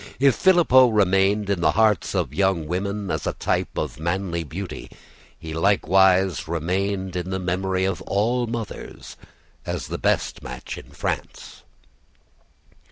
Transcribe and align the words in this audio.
If 0.19 0.33
Filippo 0.33 0.87
remained 0.89 1.47
in 1.47 1.61
the 1.61 1.73
hearts 1.73 2.15
of 2.15 2.33
young 2.33 2.65
women 2.65 3.11
as 3.11 3.27
a 3.27 3.33
type 3.33 3.77
of 3.77 3.99
manly 3.99 4.43
beauty, 4.43 4.89
he 5.37 5.53
likewise 5.53 6.47
remained 6.47 7.15
in 7.15 7.29
the 7.29 7.37
memory 7.37 7.85
of 7.85 8.01
all 8.07 8.47
mothers 8.47 9.15
as 9.63 9.89
the 9.89 9.99
best 9.99 10.41
match 10.41 10.75
in 10.75 10.89
France. 10.89 11.61